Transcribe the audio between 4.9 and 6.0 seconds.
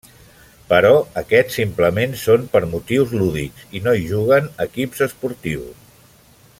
esportius.